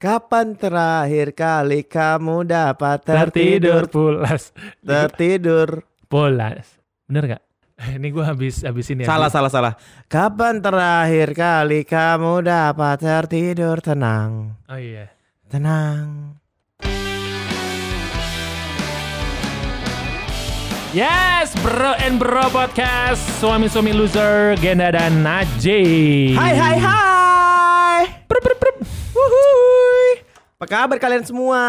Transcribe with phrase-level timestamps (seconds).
[0.00, 4.42] Kapan terakhir kali kamu dapat Tertidur tertidur pulas.
[4.80, 5.84] tertidur?
[6.08, 6.80] Pulas.
[7.04, 7.42] Bener gak?
[8.00, 9.04] Ini gue habis habis ini.
[9.04, 9.72] Salah habis- salah salah.
[10.08, 14.56] Kapan terakhir kali kamu dapat tertidur tenang?
[14.72, 15.12] Oh iya.
[15.52, 16.39] Tenang.
[20.90, 26.34] Yes, bro and bro podcast suami-suami loser Genda dan Najee.
[26.34, 28.00] Hai hai hai.
[28.26, 28.76] Prup, prup, prup.
[29.14, 30.26] Wuhui.
[30.58, 31.62] Apa kabar kalian semua?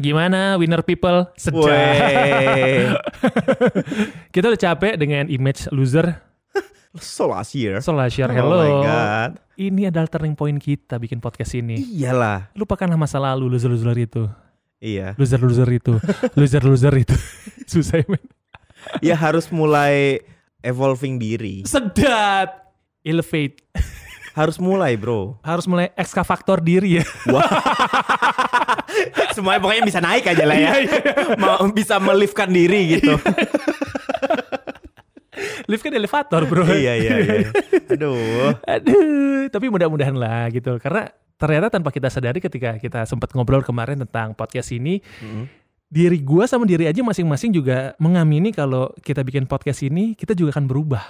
[0.00, 1.28] Gimana winner people?
[1.52, 2.88] Wey.
[4.34, 6.24] Kita udah capek dengan image loser.
[6.96, 7.84] So last year.
[7.84, 8.58] So lah share Oh hello.
[8.64, 9.30] my god.
[9.60, 11.84] Ini adalah turning point kita bikin podcast ini.
[11.84, 12.48] Iyalah.
[12.56, 14.24] Lupakanlah masa lalu loser-loser itu.
[14.80, 15.12] Iya.
[15.20, 16.00] Loser-loser itu.
[16.40, 17.12] Loser-loser itu.
[17.72, 18.24] Susah ya, men.
[19.00, 20.20] Ya harus mulai
[20.60, 21.62] evolving diri.
[21.64, 22.72] Sedap.
[23.04, 23.60] Elevate.
[24.34, 25.38] Harus mulai, Bro.
[25.46, 27.04] Harus mulai ekskavator diri ya.
[29.30, 30.72] Semuanya pokoknya bisa naik aja lah ya.
[30.74, 30.98] Iya,
[31.38, 33.14] Mau bisa meliftkan diri gitu.
[35.64, 36.64] Lift kan elevator bro.
[36.68, 37.48] iya iya iya.
[37.88, 38.52] Aduh.
[38.68, 40.76] Aduh, tapi mudah-mudahan lah gitu.
[40.76, 41.08] Karena
[41.40, 45.48] ternyata tanpa kita sadari ketika kita sempat ngobrol kemarin tentang podcast ini, Mm-mm.
[45.90, 50.58] Diri gua sama diri aja masing-masing juga mengamini kalau kita bikin podcast ini, kita juga
[50.58, 51.04] akan berubah.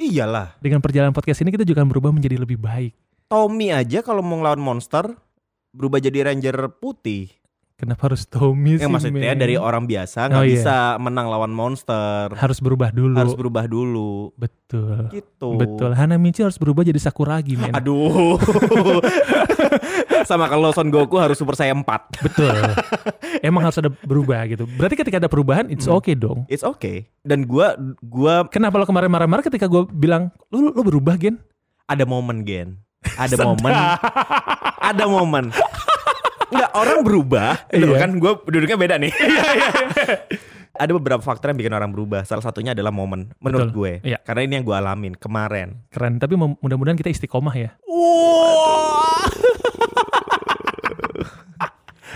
[0.00, 0.56] Iyalah.
[0.60, 2.96] Dengan perjalanan podcast ini kita juga akan berubah menjadi lebih baik.
[3.30, 5.12] Tommy aja kalau mau ngelawan monster
[5.70, 7.30] berubah jadi ranger putih.
[7.80, 8.84] Kenapa harus Tommy sih?
[8.84, 9.40] Yang maksudnya men?
[9.40, 10.52] dari orang biasa nggak Oh, iya.
[10.54, 12.28] bisa menang lawan monster.
[12.30, 13.16] harus berubah dulu.
[13.16, 14.36] Harus berubah dulu.
[14.36, 15.08] Betul.
[15.08, 15.48] Gitu.
[15.56, 15.96] Betul.
[15.96, 17.72] Hanamichi harus berubah jadi Sakuragi, men.
[17.72, 18.36] Aduh.
[20.22, 22.20] Sama kalau Son Goku harus Super Saiyan 4.
[22.22, 22.52] Betul.
[23.40, 24.68] Emang harus ada berubah gitu.
[24.68, 25.96] Berarti ketika ada perubahan, it's Hmm.
[25.96, 26.44] okay dong.
[26.46, 27.08] It's okay.
[27.20, 31.40] Dan gua gua Kenapa lo kemarin marah-marah ketika gue bilang, lu, lu berubah, Gen?
[31.84, 32.78] ada momen gen.
[33.16, 33.72] Ada momen.
[34.78, 35.44] Ada momen.
[36.50, 37.50] Enggak, orang berubah.
[37.72, 37.98] Loh, Iya.
[37.98, 39.12] kan gue duduknya beda nih.
[40.80, 42.24] Ada beberapa faktor yang bikin orang berubah.
[42.24, 43.76] Salah satunya adalah momen menurut Betul.
[43.76, 43.92] gue.
[44.06, 44.18] Iya.
[44.20, 45.76] Karena ini yang gue alamin kemarin.
[45.88, 46.16] Keren.
[46.16, 47.70] Tapi mudah-mudahan kita istiqomah ya.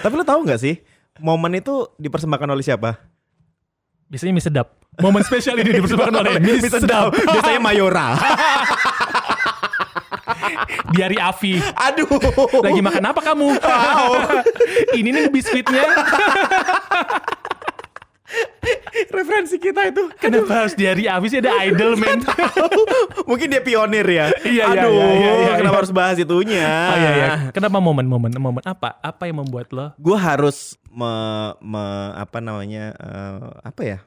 [0.00, 0.84] Tapi lo tahu nggak sih,
[1.16, 3.00] momen itu dipersembahkan oleh siapa?
[4.04, 4.68] Biasanya mie sedap.
[4.94, 7.10] Momen spesial ini dipersembahkan oleh mie sedap.
[7.10, 8.08] Biasanya Mayora.
[10.94, 11.60] Diari Avi.
[11.60, 12.08] Aduh.
[12.60, 13.48] Lagi makan apa kamu?
[14.98, 15.84] ini nih biskuitnya.
[19.14, 20.10] Referensi kita itu.
[20.18, 22.18] Kenapa harus diari Avi sih ada idol, men?
[23.28, 24.26] Mungkin dia pionir ya.
[24.42, 25.80] Iya, iya, Aduh, iya, iya, iya, kenapa iya.
[25.84, 26.66] harus bahas itunya?
[26.66, 27.28] Oh iya, iya.
[27.54, 28.34] Kenapa momen-momen?
[28.34, 28.98] Momen apa?
[28.98, 29.94] Apa yang membuat lo?
[30.00, 31.06] Gue harus me,
[31.62, 32.96] me- apa namanya?
[32.96, 33.98] eh, apa ya?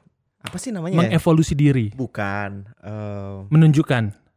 [0.44, 0.98] Apa sih namanya?
[0.98, 1.00] ya?
[1.08, 1.94] Mengevolusi diri.
[1.96, 2.68] Bukan.
[2.84, 4.27] eh, Menunjukkan.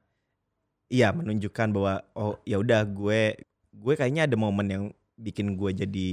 [0.91, 3.39] Iya, menunjukkan bahwa oh ya udah gue
[3.71, 4.83] gue kayaknya ada momen yang
[5.15, 6.09] bikin gue jadi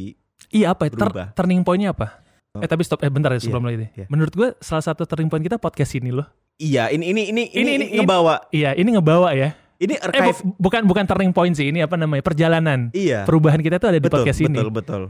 [0.49, 0.87] Iya apa?
[0.87, 0.95] ya?
[0.95, 2.23] Ter- turning point-nya apa?
[2.55, 2.63] Oh.
[2.63, 3.91] Eh tapi stop, eh bentar ya sebelum Iya, lagi deh.
[3.95, 4.07] iya.
[4.09, 6.25] Menurut gue salah satu turning point kita podcast ini loh.
[6.57, 9.53] iya ini ini ini ini, Ini- ini, ini- ngebawa Iya, ini ngebawa ya.
[9.77, 12.19] ini Eh archive bu- bukan bukan turning point sih, ini apa namanya?
[12.21, 12.91] Perjalanan.
[12.93, 14.55] iya Perubahan kita tuh ada di betul podcast ini.
[14.55, 15.03] betul betul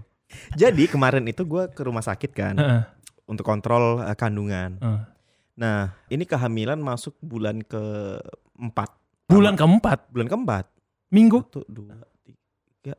[0.53, 2.83] jadi kemarin itu gue ke rumah sakit kan Heeh,
[3.25, 5.01] untuk kontrol eh, kandungan heeh.
[5.55, 8.93] nah ini kehamilan masuk bulan keempat
[9.29, 10.65] Bulan keempat, bulan keempat
[11.09, 12.97] minggu satu dua tiga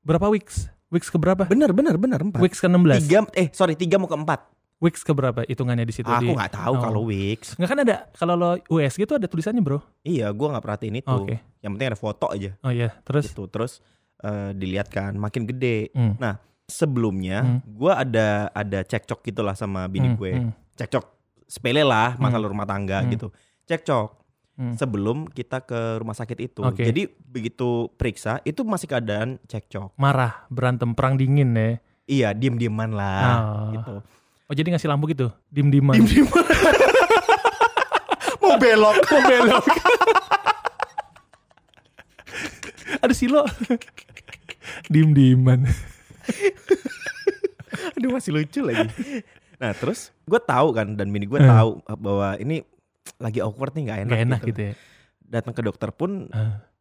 [0.00, 0.72] berapa weeks?
[0.88, 1.44] Weeks ke berapa?
[1.44, 3.00] bener bener bener empat Weeks ke 16.
[3.02, 4.40] tiga eh sorry tiga mau keempat
[4.76, 6.04] Weeks ke berapa hitungannya di situ?
[6.04, 6.80] aku nggak tahu Oh.
[6.80, 9.84] kalau weeks Nggak kan ada kalau lo USG tuh ada tulisannya, Bro.
[10.02, 11.40] iya gue nggak perhatiin itu Oke.
[11.60, 13.80] yang penting ada foto aja Oh iya, terus gitu terus
[14.18, 16.16] eh, dilihat kan makin gede Hmm.
[16.64, 17.60] sebelumnya Hmm.
[17.62, 20.52] gue ada ada cekcok gitulah sama bini Hmm, gue hmm.
[20.74, 21.04] cekcok
[21.44, 22.24] sepele lah Hmm.
[22.24, 23.12] masalah rumah tangga Hmm.
[23.12, 23.28] gitu
[23.64, 24.24] cekcok
[24.56, 24.72] Hmm.
[24.72, 26.80] sebelum kita ke rumah sakit itu Oke.
[26.82, 31.76] jadi begitu periksa itu masih keadaan cekcok marah, berantem, perang dingin ya.
[32.06, 33.68] iya diem dieman lah Oh.
[33.70, 33.94] gitu
[34.46, 35.98] Oh jadi ngasih lampu gitu, dim-diman.
[36.00, 36.24] diem
[38.38, 39.64] mau belok Mau belok.
[42.96, 43.42] ada silo.
[44.86, 45.66] dim-diman.
[47.92, 48.86] aduh masih lucu lagi
[49.60, 51.44] nah terus gue tahu kan dan bini gue Eh.
[51.44, 52.60] tahu bahwa ini
[53.18, 54.72] lagi awkward nih nggak enak, Gak enak gitu ya.
[55.22, 56.28] datang ke dokter pun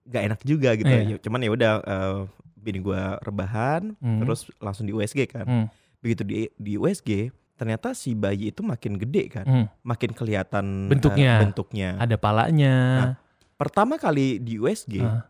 [0.04, 1.02] nggak enak juga gitu Iya.
[1.08, 1.18] ya.
[1.18, 2.18] cuman ya udah eh,
[2.56, 4.20] bini gue rebahan Hmm.
[4.20, 5.66] terus langsung di USG kan Hmm.
[5.98, 9.66] begitu di di USG ternyata si bayi itu makin gede kan Hmm.
[9.82, 11.34] makin kelihatan eh, Bentuknya.
[11.40, 12.76] bentuknya Ada palanya.
[13.56, 15.24] pertama kali di USG Ah.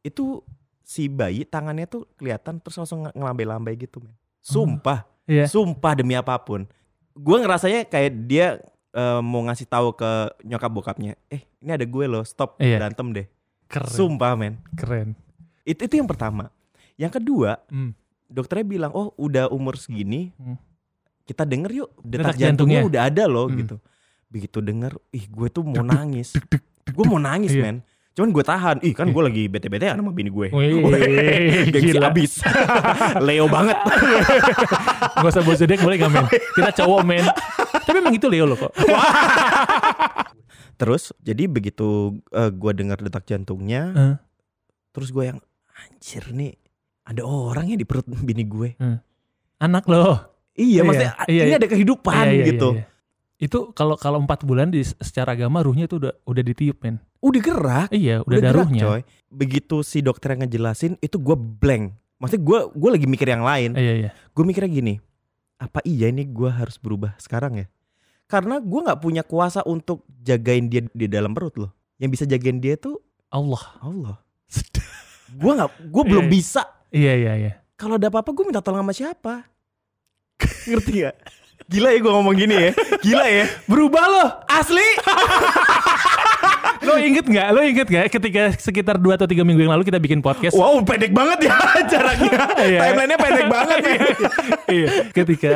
[0.00, 0.42] itu
[0.82, 4.10] si bayi tangannya tuh kelihatan terus langsung ng- ngelambai-lambai gitu men
[4.40, 5.46] sumpah Iya.
[5.46, 6.66] sumpah demi apa pun
[7.12, 8.58] gue ngerasanya kayak dia
[8.90, 10.10] eh, mau ngasih tahu ke
[10.42, 12.78] nyokap bokapnya eh ini ada gue loh stop Iya.
[12.78, 13.26] berantem deh
[13.66, 13.86] Keren.
[13.88, 15.14] sumpah men Keren.
[15.62, 16.50] itu itu yang pertama
[16.94, 17.94] yang kedua Hmm.
[18.24, 20.58] dokternya bilang oh udah umur segini Hmm.
[21.22, 22.46] kita denger yuk Detak detak, jantungnya,
[22.76, 22.80] jantungnya.
[22.84, 23.58] udah ada loh Hmm.
[23.58, 23.76] gitu
[24.26, 26.34] begitu denger ih gue tuh mau nangis
[26.86, 27.62] gue mau nangis Iya.
[27.64, 27.76] men
[28.20, 30.84] cuman gue tahan ih kan gue lagi bete-bete sama bini gue Wih,
[31.66, 32.12] gengsi gila.
[32.12, 32.44] abis
[33.26, 33.80] Leo banget
[35.16, 36.24] Gak usah zodiak boleh gak men?
[36.28, 37.24] Kita cowok men.
[37.80, 38.72] Tapi emang itu Leo loh kok.
[40.76, 44.14] terus jadi begitu gue dengar detak jantungnya Eh.
[44.90, 45.38] terus gue yang
[45.70, 46.56] anjir nih
[47.02, 48.76] ada orang ya di perut bini gue
[49.58, 50.40] Anak loh.
[50.52, 51.58] iya Iya, maksudnya iya, ini iya.
[51.58, 52.88] ada kehidupan Iya, iya, gitu iya, iya.
[53.40, 57.00] Itu kalau kalau empat bulan di secara agama ruhnya itu udah udah ditiup men.
[57.18, 58.82] udah gerak Iya, udah, Udah ada gerak, ruhnya.
[58.82, 59.00] coy.
[59.26, 61.96] Begitu si dokter yang ngejelasin itu gue blank.
[62.16, 63.72] Maksudnya gue gue lagi mikir yang lain.
[63.72, 64.10] Iya iya.
[64.30, 64.94] Gue mikirnya gini,
[65.56, 67.66] apa iya ini gue harus berubah sekarang ya?
[68.24, 71.70] Karena gue nggak punya kuasa untuk jagain dia di dalam perut loh.
[71.96, 73.64] Yang bisa jagain dia tuh Allah.
[73.80, 74.16] Allah.
[75.32, 76.32] Gue nggak, gue belum Iya.
[76.32, 76.62] bisa.
[76.90, 77.52] Iya iya iya.
[77.74, 79.46] Kalau ada apa-apa gue minta tolong sama siapa?
[80.66, 81.16] Ngerti gak?
[81.66, 82.70] Gila ya gue ngomong gini ya.
[82.98, 83.44] Gila ya.
[83.66, 84.28] Berubah loh.
[84.46, 84.86] Asli.
[86.80, 87.48] Lo inget nggak?
[87.52, 90.56] Lo inget nggak ketika sekitar 2 atau tiga minggu yang lalu kita bikin podcast?
[90.56, 91.56] Wow pendek banget ya
[91.92, 92.40] jaraknya.
[92.56, 92.80] Iya.
[92.80, 93.98] Timelinenya pendek banget ya.
[94.80, 94.86] iya.
[95.12, 95.54] Ketika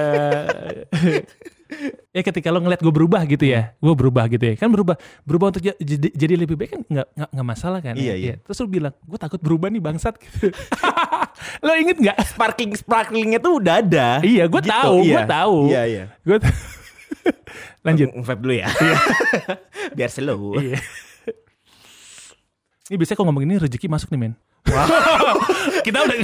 [2.15, 4.95] ya ketika lo ngeliat gue berubah gitu ya, gue berubah gitu ya, kan berubah
[5.27, 7.99] berubah untuk ja- jadi, jadi lebih baik kan nggak nggak masalah kan?
[7.99, 8.21] Iya, ya?
[8.21, 8.35] iya.
[8.39, 10.53] Terus lo bilang gue takut berubah nih bangsat gitu.
[11.63, 12.19] lo inget nggak?
[12.25, 14.09] sparkling sparklingnya tuh udah ada.
[14.23, 15.27] Iya, gue tahu, gue iya.
[15.27, 15.57] tahu.
[15.71, 16.05] Iya iya.
[16.23, 16.39] Gue
[17.87, 18.09] lanjut.
[18.25, 18.69] Vape dulu ya.
[19.97, 20.59] Biar slow.
[20.59, 20.79] Iya.
[22.85, 24.35] Ini biasanya kalau ngomong ini rezeki masuk nih men.
[25.87, 26.17] Kita udah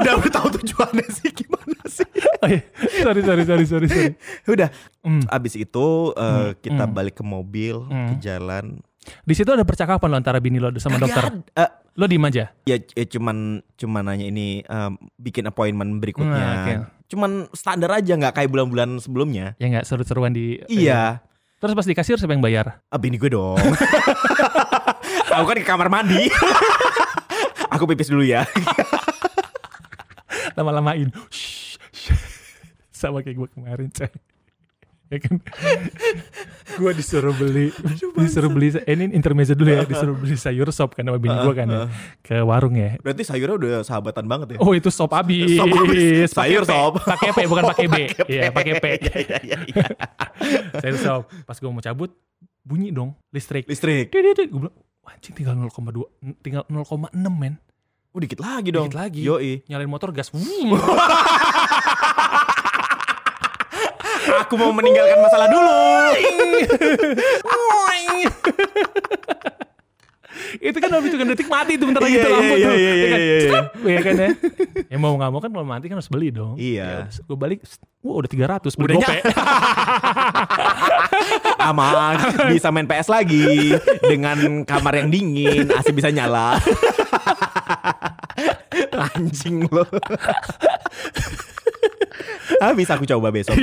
[0.00, 2.08] udah tahu tujuannya sih gimana sih.
[2.44, 2.60] Oh, iya.
[3.00, 4.10] sorry sorry sorry sorry sorry.
[4.48, 4.68] Udah.
[5.00, 5.24] Hmm.
[5.32, 6.92] Abis itu eh, kita hmm.
[6.92, 8.12] balik ke mobil, Hmm.
[8.12, 8.80] ke jalan.
[9.24, 11.22] Di situ ada percakapan lo antara bini lo sama dokter.
[11.22, 11.66] Kagak ada.
[11.96, 12.52] Lo diem aja.
[12.68, 16.36] ya, ya cuman cuman nanya ini em, bikin appointment berikutnya.
[16.44, 16.72] Nah, oke.
[17.08, 19.56] Cuman standar aja nggak kayak bulan-bulan sebelumnya.
[19.56, 20.60] Ya nggak seru-seruan di.
[20.68, 21.24] Iya.
[21.56, 22.84] Terus pas di kasir siapa yang bayar?
[22.92, 23.56] Ah, bini gue dong.
[25.36, 26.28] Aku kan di kamar mandi.
[27.72, 28.44] Aku pipis dulu ya.
[30.56, 31.08] Lama-lamain.
[32.92, 34.12] Sama kayak gue kemarin coy.
[35.08, 35.40] Ya kan?
[36.66, 37.70] Gue disuruh beli
[38.18, 41.54] disuruh beli eh, ini intermezzo dulu ya disuruh beli sayur sop kan sama bini gue
[41.54, 41.86] kan ya
[42.20, 44.58] ke warung ya Berarti sayurnya udah sahabatan banget ya.
[44.58, 45.70] oh itu sop abis Sop.
[45.70, 46.68] Pakai Sayur P.
[46.68, 46.92] sop.
[47.06, 47.94] pakai P bukan pakai B
[48.34, 49.86] iya pakai P Iya, iya, iya,
[50.82, 52.10] sayur sop pas gue mau cabut
[52.66, 54.10] bunyi dong listrik Listrik.
[54.10, 54.20] gue
[54.50, 54.74] bilang
[55.06, 57.62] "Wah, anjing tinggal 0,2 tinggal 0,6 men
[58.16, 58.88] Oh dikit lagi dong.
[58.88, 59.20] Dikit lagi.
[59.20, 59.60] Yoi.
[59.68, 60.32] nyalain motor gas
[64.40, 65.68] Aku mau meninggalkan masalah dulu.
[70.56, 72.74] Itu kan habis hitungan detik mati itu bentar lagi Iya, itu iya, lampu iya, tuh
[72.76, 73.40] iya, ya kan iya, iya.
[73.40, 74.28] Cekrap, ya kan ya
[74.92, 77.08] ya mau nggak mau kan kalau mati kan harus beli dong Iya.
[77.08, 77.58] gue balik
[78.04, 79.20] wah udah 300 beli Udah gope
[81.66, 82.14] Aman,
[82.52, 83.74] bisa main PS lagi
[84.06, 86.62] dengan kamar yang dingin, AC bisa nyala.
[89.10, 89.82] Anjing lo.
[92.62, 93.58] ah, bisa aku coba besok.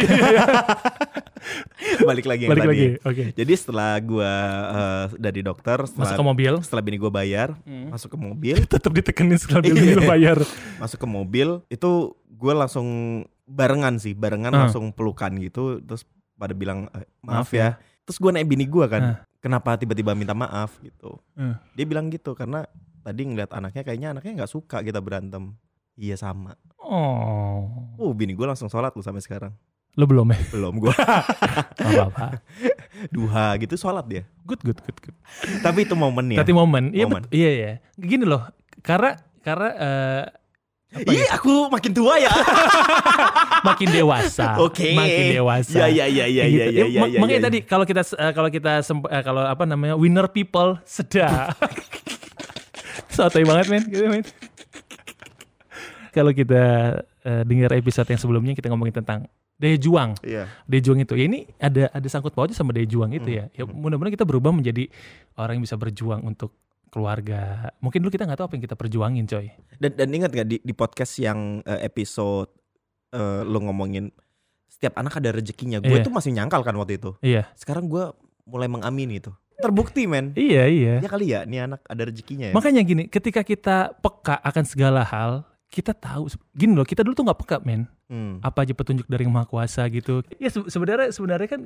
[2.06, 2.72] Balik lagi yang balik tadi.
[2.72, 4.32] lagi oke Jadi setelah gua
[4.70, 7.90] eh, dari dokter, setelah, masuk ke mobil setelah bini gua bayar, Hmm.
[7.90, 9.72] masuk ke mobil, tetap ditekenin setelah Iya.
[9.72, 10.38] beli lu bayar
[10.82, 11.92] masuk ke mobil itu
[12.28, 12.88] gue langsung
[13.44, 14.60] barengan sih barengan Ah.
[14.64, 16.04] langsung pelukan gitu terus
[16.34, 17.70] pada bilang "Eh, maaf, Maaf ya.
[18.04, 19.18] terus gue naik bini gue kan Ah.
[19.40, 21.60] kenapa tiba-tiba minta maaf gitu Ah.
[21.72, 22.68] dia bilang gitu karena
[23.00, 25.56] tadi ngeliat anaknya kayaknya anaknya nggak suka kita berantem
[25.94, 29.54] iya sama oh uh bini gue langsung sholat lu sampai sekarang
[29.94, 30.40] lo belum ya?
[30.50, 30.90] Belum gue
[31.78, 32.42] apa-apa.
[33.08, 34.24] Duha gitu sholat dia.
[34.42, 35.16] Good good good good.
[35.60, 36.34] Tapi itu momen
[36.90, 37.24] iya Momen.
[37.24, 37.72] bet- iya iya.
[37.94, 38.42] Gini loh
[38.82, 40.24] karena karena eh,
[40.94, 42.30] apa Ih, ya, aku makin tua ya.
[43.70, 44.58] makin dewasa.
[44.60, 44.94] Oke.
[44.94, 46.58] makin Ya dewasa ya ya ya Gitu.
[46.60, 47.00] ya ya ya.
[47.00, 47.46] mak- ya, makanya ya.
[47.48, 51.50] tadi kalau kita eh, kalau kita eh, kalau apa namanya winner people sedang
[53.14, 53.84] sotoy banget men.
[53.86, 54.26] Gitu men.
[56.10, 56.64] Kalau kita
[57.22, 60.50] eh, dengar episode yang sebelumnya kita ngomongin tentang daya juang Iya.
[60.64, 63.64] daya juang itu ya ini ada ada sangkut pautnya sama daya juang itu ya ya
[63.64, 63.76] Hmm.
[63.76, 64.90] mudah-mudahan kita berubah menjadi
[65.36, 66.52] orang yang bisa berjuang untuk
[66.88, 67.42] keluarga
[67.78, 70.58] mungkin dulu kita nggak tahu apa yang kita perjuangin coy Dan dan ingat gak di,
[70.60, 72.50] di podcast yang eh, episode
[73.10, 74.14] eh, lo ngomongin
[74.66, 75.78] setiap anak ada rezekinya.
[75.80, 76.04] Gue Iya.
[76.04, 77.14] tuh masih nyangkal kan waktu itu.
[77.20, 78.10] iya Sekarang gue
[78.44, 79.32] mulai mengamini itu.
[79.56, 80.34] Terbukti men.
[80.36, 82.54] iya iya Ya kali ya, nih anak ada rezekinya ya.
[82.54, 87.24] Makanya gini, ketika kita peka akan segala hal, kita tahu gini loh, kita dulu tuh
[87.24, 87.86] nggak peka, men.
[88.14, 88.38] Hmm.
[88.40, 90.22] Apa aja petunjuk dari Yang Maha Kuasa gitu.
[90.38, 91.62] Ya se- sebenarnya sebenarnya kan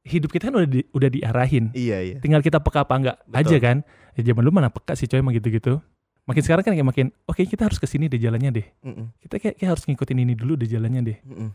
[0.00, 1.74] hidup kita kan udah di- udah diarahin.
[1.74, 2.16] Iya iya.
[2.16, 3.40] Tinggal kita peka apa enggak Betul.
[3.42, 3.76] aja kan.
[4.12, 5.82] Ya zaman dulu mana peka sih coy emang gitu-gitu.
[6.22, 8.66] Makin sekarang kan kayak makin, oke kita harus ke sini deh jalannya deh.
[8.80, 9.10] Mm-mm.
[9.18, 11.18] Kita kayak, kayak harus ngikutin ini dulu deh jalannya deh.
[11.20, 11.50] Mm-mm.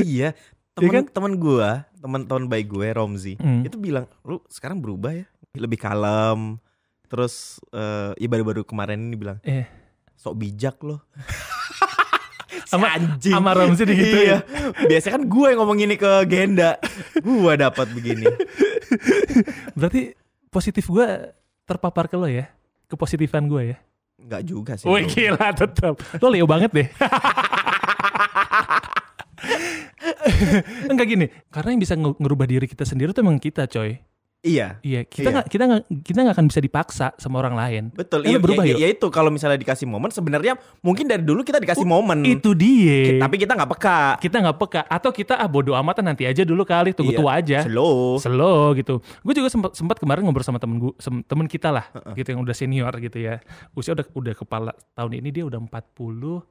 [0.00, 0.48] Iya, Iya
[0.80, 1.04] temen kan?
[1.06, 3.62] temen gue, teman-teman baik gue Romzi, Hmm.
[3.62, 6.56] itu bilang lu sekarang berubah ya, lebih kalem.
[7.04, 9.68] Terus eh ya baru-baru kemarin ini bilang Eh,
[10.14, 11.04] sok bijak loh.
[12.74, 13.32] Sama- anjing.
[13.32, 14.26] sama Romzi digituin.
[14.26, 14.38] Iya.
[14.84, 16.76] Biasanya kan gue yang ngomong ini ke Genda.
[17.16, 18.26] gue dapat begini.
[19.72, 20.12] berarti
[20.48, 21.06] positif gue
[21.64, 22.50] terpapar ke lo ya?
[22.86, 23.76] Kepositifan gue ya?
[24.16, 24.86] Enggak juga sih.
[24.86, 25.94] Wih gila tetap.
[26.18, 26.88] Lo Leo banget deh.
[30.88, 33.98] Enggak gini, karena yang bisa nge- ngerubah diri kita sendiri tuh emang kita, coy.
[34.44, 34.76] Iya.
[34.84, 35.34] Iya, kita Iya.
[35.40, 37.84] nggak kita nggak kita nggak akan bisa dipaksa sama orang lain.
[37.96, 38.28] Betul.
[38.28, 39.00] Iya, berubah ya, yuk.
[39.00, 42.20] itu kalau misalnya dikasih momen sebenarnya mungkin dari dulu kita dikasih momen.
[42.28, 43.16] Itu dia.
[43.24, 44.00] Tapi kita nggak peka.
[44.20, 47.20] kita nggak peka atau kita ah bodo amatan nanti aja dulu kali tunggu Iya.
[47.24, 47.58] tua aja.
[47.64, 48.20] Slow.
[48.20, 49.00] Slow gitu.
[49.24, 50.92] Gue juga sempat sempat kemarin ngobrol sama temen gue,
[51.24, 53.40] temen kita lah, gitu yang udah senior gitu ya.
[53.72, 56.44] Usia udah udah kepala tahun ini dia udah 41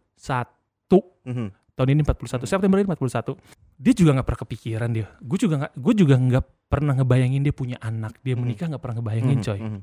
[1.30, 1.48] Mhm.
[1.74, 3.38] tahun ini 41 September ini 41
[3.76, 7.52] dia juga nggak pernah kepikiran dia gue juga nggak gue juga nggak pernah ngebayangin dia
[7.52, 8.44] punya anak dia Hmm.
[8.44, 9.80] menikah nggak pernah ngebayangin Mhm, coy mhm.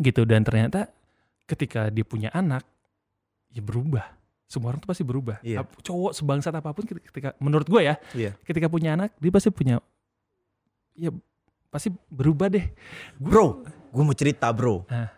[0.00, 0.80] gitu dan ternyata
[1.44, 2.66] ketika dia punya anak
[3.48, 4.04] ya berubah
[4.44, 5.42] semua orang tuh pasti berubah.
[5.42, 8.30] Ap- cowok sebangsat apa pun ketika menurut gue ya Iya.
[8.40, 9.82] ketika punya anak dia pasti punya
[10.92, 11.10] ya
[11.68, 12.62] pasti berubah deh
[13.16, 14.86] Bro, gue mau cerita bro.
[14.88, 15.10] Ah.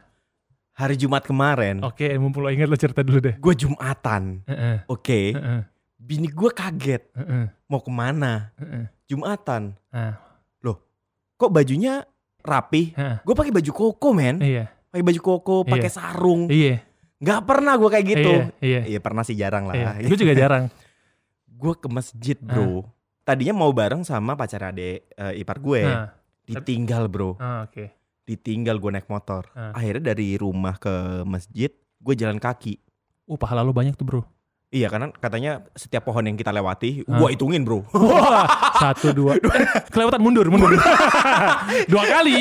[0.73, 4.47] Hari Jumat kemarin, oke mumpung lo ingat lo cerita dulu deh gue Jumatan.
[4.47, 5.61] Heeh, Oke, heeh,
[5.99, 7.03] bini gue kaget.
[7.13, 8.55] heeh, Mau ke mana?
[8.57, 8.87] heeh.
[9.07, 9.75] Jumatan.
[9.91, 10.17] Ah.
[11.39, 12.03] Kok bajunya
[12.43, 12.91] rapi?
[12.99, 13.23] Heeh.
[13.23, 14.43] Gue pakai baju koko men.
[14.43, 15.95] iya Pakai baju koko, pakai Iya.
[15.95, 16.51] sarung.
[16.51, 16.83] iya
[17.19, 18.33] Gak pernah gue kayak gitu.
[18.35, 19.95] iya iya, Iya pernah sih jarang iya.
[19.95, 19.95] lah.
[20.03, 20.65] gue juga jarang
[21.63, 22.83] gue ke masjid bro.
[23.23, 25.83] Tadinya mau bareng sama pacar adek eh, ipar gue.
[25.83, 26.11] Ah,
[26.43, 27.39] Ditinggal bro.
[27.39, 27.87] ah, oke
[28.27, 29.47] Ditinggal gue naik motor.
[29.55, 29.71] Ah.
[29.79, 32.83] Akhirnya dari rumah ke masjid gue jalan kaki.
[33.27, 34.23] Uh, pahala lo banyak tuh bro.
[34.69, 37.17] Iya karena katanya setiap pohon yang kita lewati, Ah.
[37.17, 37.89] gue hitungin bro.
[37.97, 38.45] Wah,
[38.77, 39.41] satu dua.
[39.41, 40.77] Eh, kelewatan mundur, mundur.
[41.91, 42.37] Dua kali.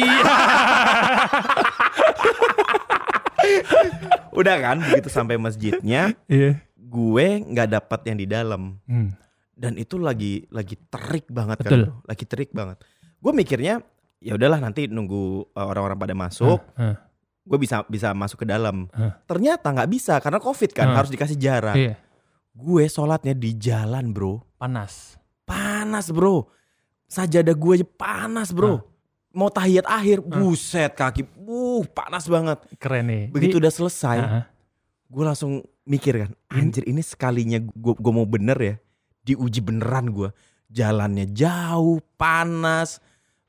[4.33, 6.59] Udah kan begitu sampai masjidnya, Iya.
[6.75, 8.75] gue nggak dapat yang di dalam.
[8.85, 9.15] Hmm.
[9.57, 11.71] Dan itu lagi lagi terik banget Betul.
[11.71, 11.93] kan, bro.
[12.05, 12.77] lagi terik banget.
[13.17, 13.81] Gue mikirnya
[14.19, 16.95] ya udahlah nanti nunggu uh, orang-orang pada masuk, Ah, ah,
[17.41, 18.85] gue bisa bisa masuk ke dalam.
[19.25, 21.75] Ternyata nggak bisa karena covid kan, harus dikasih jarak.
[21.79, 21.93] Iya.
[22.57, 25.21] Gue sholatnya di jalan bro, Panas.
[25.45, 26.49] panas bro.
[27.05, 28.73] Sajadah gue aja panas bro.
[28.73, 28.81] Ah.
[29.31, 32.57] Mau tahiyat akhir, buset kaki, uh panas banget.
[32.81, 33.23] Keren nih.
[33.29, 34.45] Begitu Ini- udah selesai, Ah, ah.
[35.05, 38.75] gue langsung mikir kan, anjir ini sekalinya gue gue mau bener ya,
[39.23, 40.33] diuji beneran gue.
[40.67, 42.97] Jalannya jauh, panas.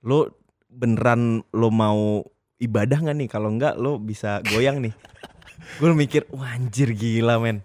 [0.05, 0.37] Lo
[0.69, 2.21] beneran lo mau
[2.59, 3.29] ibadah nggak nih?
[3.33, 4.93] Kalau nggak lo bisa goyang nih.
[5.81, 7.65] gue mikir, wah anjir gila men.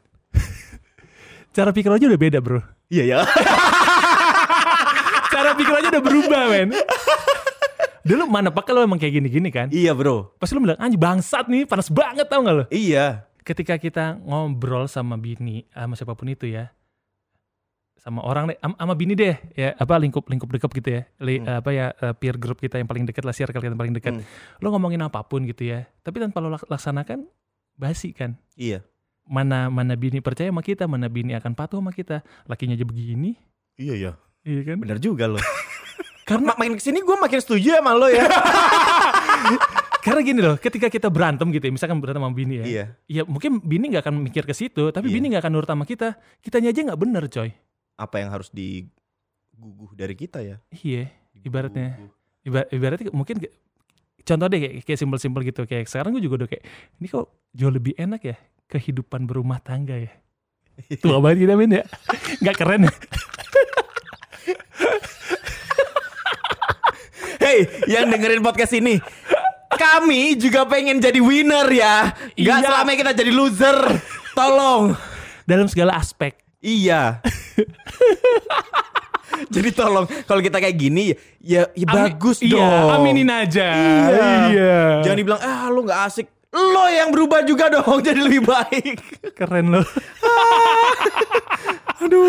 [1.53, 2.59] Cara pikir aja udah beda bro.
[2.89, 3.17] Iya ya.
[5.29, 6.67] Cara pikir aja udah berubah men.
[8.03, 9.67] Dulu mana pakai lo emang kayak gini-gini kan?
[9.69, 10.33] iya bro.
[10.35, 12.63] Pasti lo bilang anjing bangsat nih panas banget tau gak lo?
[12.67, 13.23] Iya.
[13.39, 16.69] Ketika kita ngobrol sama bini sama siapa pun itu ya
[17.95, 21.39] sama orang deh am- sama bini deh ya apa lingkup lingkup dekat gitu ya Li-
[21.39, 21.59] Hmm.
[21.59, 24.11] apa ya eh, peer group kita yang paling dekat lah circle kita yang paling dekat
[24.13, 24.23] Hmm.
[24.59, 27.23] lo ngomongin apa pun gitu ya tapi tanpa lo lak- laksanakan
[27.73, 28.83] basi kan Iya.
[29.25, 33.39] Mana mana bini percaya sama kita mana bini akan patuh sama kita lakinya aja begini
[33.73, 34.11] Iya ya.
[34.43, 35.39] iya kan Bener juga lo.
[36.29, 38.23] karena Ma- makin ke sini gue makin setuju sama lo ya.
[40.03, 42.85] karena gini loh ketika kita berantem gitu ya misalkan berantem sama bini ya iya.
[43.05, 45.15] ya mungkin bini nggak akan mikir ke situ tapi Iya.
[45.15, 47.49] bini nggak akan nurut sama kita kitanya aja nggak bener coy
[47.93, 50.57] Apa yang harus diguguh dari kita ya?
[50.75, 51.95] iya Ibaratnya.
[51.95, 52.11] Diguguh.
[52.43, 53.35] Iba- ibaratnya mungkin
[54.19, 56.63] contoh deh kayak, kayak simpel-simpel gitu kayak sekarang gue juga udah kayak
[56.97, 58.35] ini kok jauh lebih enak ya
[58.73, 60.13] kehidupan berumah tangga ya
[60.97, 61.85] tua banget kita men ya
[62.41, 62.93] nggak keren ya
[67.37, 69.03] Hey, yang dengerin podcast ini,
[69.69, 72.15] kami juga pengen jadi winner ya.
[72.31, 72.63] Gak Iya.
[72.63, 73.77] selama kita jadi loser.
[74.31, 74.95] Tolong.
[75.43, 77.19] dalam segala aspek Iya.
[79.51, 82.89] jadi tolong kalau kita kayak gini ya ya bagus iya, dong.
[82.95, 84.23] aminin aja Iya.
[84.47, 84.75] iya.
[85.03, 86.27] Jangan dibilang ah lu nggak asik.
[86.53, 88.95] Lo yang berubah juga dong jadi lebih baik.
[89.33, 89.85] keren loh
[91.99, 92.27] Aduh.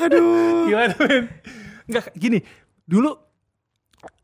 [0.00, 0.66] Aduh.
[0.66, 1.24] gimana men
[1.84, 2.38] nggak gini
[2.82, 3.12] dulu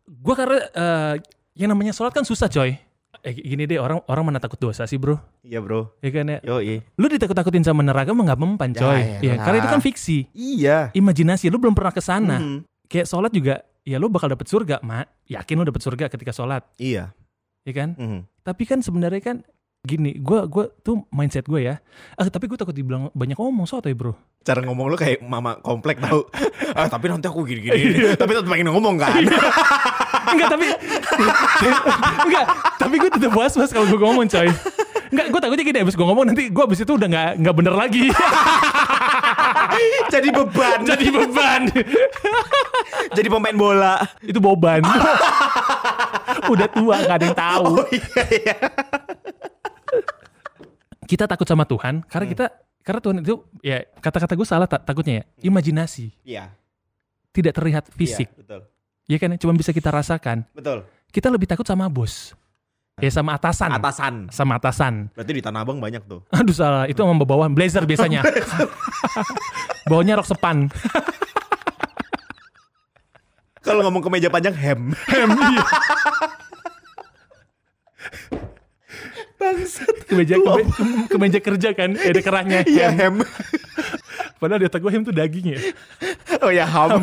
[0.08, 1.14] gue karena eh,
[1.54, 2.74] yang namanya sholat kan susah coy
[3.20, 5.92] eh, gini deh orang orang mana takut dosa sih bro Iya, Bro.
[6.00, 6.58] ya kan ya Yo,
[6.94, 9.44] lu ditakut-takutin sama neraka mah nggak mempan coy Ya ya, elah.
[9.44, 10.78] karena itu kan fiksi Iya.
[10.92, 12.58] imajinasi lu belum pernah ke sana Mhm.
[12.86, 16.64] kayak sholat juga ya lu bakal dapet surga mak yakin lu dapet surga ketika sholat
[16.76, 17.12] Iya.
[17.62, 18.20] Ya kan Mhm.
[18.42, 19.36] tapi kan sebenarnya kan
[19.80, 21.78] gini, gue gua tuh mindset gue ya.
[22.12, 24.12] Ah, tapi gue takut dibilang banyak ngomong sotoy bro.
[24.42, 26.26] Cara ngomong lu kayak mama komplek tahu.
[26.74, 28.12] ah, tapi nanti aku gini-gini.
[28.12, 29.22] tapi tetap pengen ngomong kan.
[30.28, 30.66] Enggak tapi
[32.26, 32.44] enggak,
[32.76, 34.50] tapi gue tetap was was kalau gue ngomong coy.
[35.08, 37.74] Enggak, gue takutnya gini abis gue ngomong nanti gue abis itu udah nggak nggak bener
[37.74, 38.04] lagi.
[40.10, 40.78] Jadi beban.
[40.82, 41.62] Jadi beban.
[43.10, 43.94] Jadi pemain bola.
[44.20, 44.82] itu boban.
[46.52, 47.64] udah tua nggak ada yang tahu.
[47.76, 48.56] Oh iya iya.
[51.02, 52.44] Kita takut sama Tuhan karena kita
[52.84, 56.52] karena Tuhan itu ya kata-kata gue salah tak, takutnya ya imajinasi Iya.
[57.30, 58.60] tidak terlihat fisik Iya, betul.
[59.04, 60.84] ya kan cuma bisa kita rasakan Betul.
[61.08, 62.32] kita lebih takut sama bos
[62.96, 64.14] ya sama atasan Atasan.
[64.28, 66.24] sama atasan Berarti di Tanah Abang banyak tuh.
[66.28, 68.24] aduh salah itu sama bawahan blazer biasanya
[69.84, 70.72] bawahnya rok sepan
[73.68, 74.80] Kalau ngomong ke meja panjang hem.
[75.12, 75.64] hem iya.
[80.08, 80.62] kemeja keme,
[81.08, 83.20] kemeja kerja kan ya ada kerahnya Iya hem.
[83.20, 83.28] hem.
[84.40, 85.60] padahal di otak gue hem tuh daging ya
[86.40, 87.02] Oh ya ham.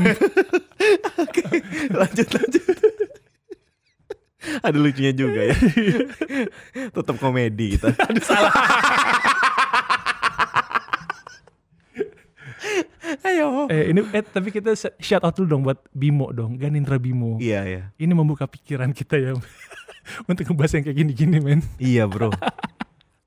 [1.19, 1.43] Oke,
[1.91, 2.63] lanjut lanjut.
[4.63, 5.55] Ada lucunya juga ya.
[6.95, 7.91] Tetap komedi kita.
[7.99, 8.53] aduh salah
[13.75, 17.61] eh ini eh tapi kita shout out dulu dong buat Bimo dong Ganindra Bimo Iya
[17.63, 17.81] iya.
[17.95, 19.31] ini membuka pikiran kita ya
[20.29, 22.31] untuk ngebahas yang kayak gini-gini men Iya bro.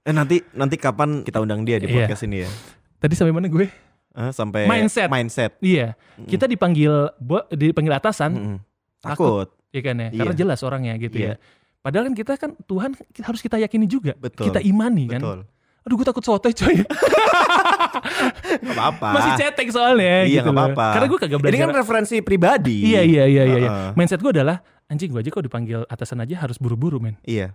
[0.00, 2.08] Eh nanti nanti kapan kita undang dia di Iya.
[2.08, 2.50] podcast ini ya?
[2.96, 3.68] tadi sampai mana gue
[4.10, 5.06] Eh, sampai Mindset.
[5.06, 5.52] Mindset.
[5.60, 8.58] iya kita dipanggil bo, dipanggil atasan Mm-mm.
[8.98, 9.46] Takut.
[9.68, 10.38] ya kan ya karena Iya.
[10.38, 11.34] jelas orangnya gitu ya Iya.
[11.78, 12.90] padahal kan kita kan Tuhan
[13.20, 14.48] harus kita yakini juga Betul.
[14.48, 15.38] kita imani kan Betul.
[15.84, 16.82] aduh gue takut sotoy coy
[18.00, 19.08] Gak apa-apa.
[19.12, 20.62] masih cetek soalnya Iya gitu gak loh.
[20.68, 20.86] apa-apa.
[20.92, 22.76] karena gue kagak belajar Ini kan referensi pribadi.
[22.84, 23.68] iya iya iya iya, iya.
[23.68, 23.90] Heeh.
[23.92, 27.52] mindset gue adalah anjing gue aja kok dipanggil atasan aja harus buru-buru men Iya.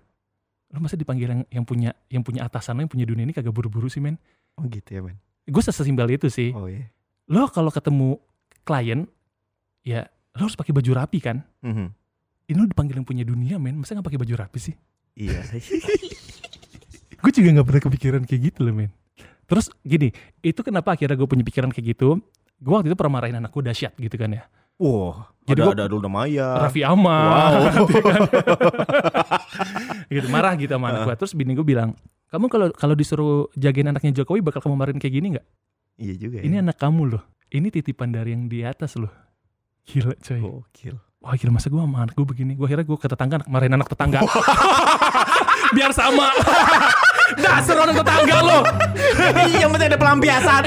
[0.70, 3.88] lo masa dipanggil yang yang punya yang punya atasan yang punya dunia ini kagak buru-buru
[3.88, 4.18] sih men
[4.54, 5.18] Oh gitu ya men.
[5.44, 6.90] gue sesimpel itu sih Oh iya.
[7.26, 8.18] lo kalau ketemu
[8.62, 9.06] klien
[9.82, 11.88] ya lo harus pakai baju rapi kan Mhm.
[12.46, 14.76] ini lo dipanggil yang punya dunia men masa nggak pakai baju rapi sih
[15.14, 15.46] Iya.
[17.22, 18.92] gue juga nggak pernah kepikiran kayak gitu loh men
[19.54, 20.10] terus gini
[20.42, 22.18] itu kenapa akhirnya gue punya pikiran kayak gitu?
[22.58, 24.50] Gue waktu itu pernah marahin anakku dahsyat gitu kan ya.
[24.76, 26.58] Wah, Jadi ada gua- ada Dulda Maya.
[26.60, 27.62] Raffi Ahmad Wow.
[27.86, 28.22] gitu kan.
[30.10, 31.94] gitu marah gitu sama anak gue terus bini gue bilang
[32.28, 35.46] kamu kalau kalau disuruh jagain anaknya Jokowi bakal kamu marahin kayak gini nggak?
[35.96, 36.44] Iya juga ya.
[36.44, 37.24] ini anak kamu loh.
[37.48, 39.14] Ini titipan dari yang di atas loh.
[39.86, 40.42] Gila coy.
[40.42, 40.98] Gokil.
[41.22, 42.58] Wah akhirnya masa gue sama anak gue begini?
[42.58, 44.26] Gue akhirnya gue ke tetangga marahin anak tetangga.
[45.78, 46.34] Biar sama
[47.40, 48.60] Dasar anak tetangga lo
[49.48, 50.64] Iya, yang penting ada pelampiasan.